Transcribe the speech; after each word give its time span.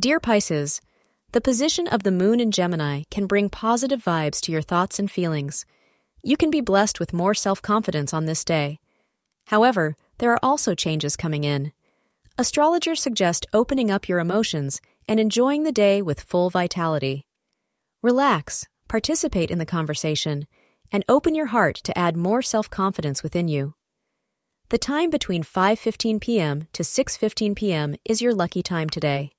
Dear 0.00 0.18
Pisces, 0.18 0.80
the 1.32 1.42
position 1.42 1.86
of 1.86 2.04
the 2.04 2.10
moon 2.10 2.40
in 2.40 2.52
Gemini 2.52 3.02
can 3.10 3.26
bring 3.26 3.50
positive 3.50 4.02
vibes 4.02 4.40
to 4.40 4.50
your 4.50 4.62
thoughts 4.62 4.98
and 4.98 5.10
feelings. 5.10 5.66
You 6.22 6.38
can 6.38 6.50
be 6.50 6.62
blessed 6.62 6.98
with 6.98 7.12
more 7.12 7.34
self 7.34 7.60
confidence 7.60 8.14
on 8.14 8.24
this 8.24 8.42
day. 8.42 8.78
However, 9.48 9.96
there 10.16 10.32
are 10.32 10.40
also 10.42 10.74
changes 10.74 11.18
coming 11.18 11.44
in. 11.44 11.72
Astrologers 12.38 13.02
suggest 13.02 13.44
opening 13.52 13.90
up 13.90 14.08
your 14.08 14.20
emotions 14.20 14.80
and 15.06 15.20
enjoying 15.20 15.64
the 15.64 15.70
day 15.86 16.00
with 16.00 16.22
full 16.22 16.48
vitality. 16.48 17.26
Relax, 18.02 18.66
participate 18.88 19.50
in 19.50 19.58
the 19.58 19.66
conversation, 19.66 20.46
and 20.90 21.04
open 21.10 21.34
your 21.34 21.48
heart 21.48 21.76
to 21.84 21.98
add 21.98 22.16
more 22.16 22.40
self-confidence 22.40 23.22
within 23.22 23.48
you. 23.48 23.74
The 24.70 24.78
time 24.78 25.10
between 25.10 25.42
5:15 25.42 26.22
p.m. 26.22 26.68
to 26.72 26.82
6:15 26.82 27.54
p.m. 27.54 27.96
is 28.06 28.22
your 28.22 28.32
lucky 28.32 28.62
time 28.62 28.88
today. 28.88 29.32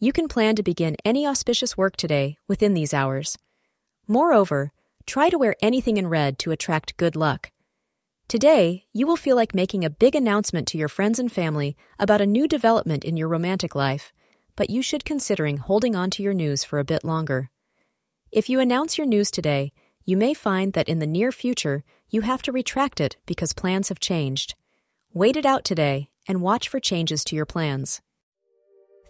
You 0.00 0.12
can 0.12 0.28
plan 0.28 0.56
to 0.56 0.62
begin 0.62 0.96
any 1.04 1.26
auspicious 1.26 1.76
work 1.76 1.96
today 1.96 2.36
within 2.48 2.74
these 2.74 2.92
hours. 2.92 3.38
Moreover, 4.06 4.72
try 5.06 5.30
to 5.30 5.38
wear 5.38 5.54
anything 5.62 5.96
in 5.96 6.08
red 6.08 6.38
to 6.40 6.50
attract 6.50 6.96
good 6.96 7.16
luck. 7.16 7.50
Today, 8.26 8.84
you 8.92 9.06
will 9.06 9.16
feel 9.16 9.36
like 9.36 9.54
making 9.54 9.84
a 9.84 9.90
big 9.90 10.14
announcement 10.14 10.66
to 10.68 10.78
your 10.78 10.88
friends 10.88 11.18
and 11.18 11.30
family 11.30 11.76
about 11.98 12.20
a 12.20 12.26
new 12.26 12.48
development 12.48 13.04
in 13.04 13.16
your 13.16 13.28
romantic 13.28 13.74
life, 13.74 14.12
but 14.56 14.70
you 14.70 14.82
should 14.82 15.04
considering 15.04 15.58
holding 15.58 15.94
on 15.94 16.10
to 16.10 16.22
your 16.22 16.34
news 16.34 16.64
for 16.64 16.78
a 16.78 16.84
bit 16.84 17.04
longer. 17.04 17.50
If 18.32 18.48
you 18.48 18.60
announce 18.60 18.98
your 18.98 19.06
news 19.06 19.30
today, 19.30 19.72
you 20.04 20.16
may 20.16 20.34
find 20.34 20.72
that 20.72 20.88
in 20.88 20.98
the 20.98 21.06
near 21.06 21.32
future 21.32 21.84
you 22.08 22.22
have 22.22 22.42
to 22.42 22.52
retract 22.52 23.00
it 23.00 23.16
because 23.26 23.52
plans 23.52 23.90
have 23.90 24.00
changed. 24.00 24.54
Wait 25.12 25.36
it 25.36 25.46
out 25.46 25.64
today 25.64 26.10
and 26.26 26.42
watch 26.42 26.68
for 26.68 26.80
changes 26.80 27.24
to 27.24 27.36
your 27.36 27.46
plans. 27.46 28.00